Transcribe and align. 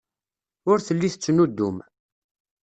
Ur 0.69 0.77
telli 0.87 1.09
tettnuddum. 1.13 1.77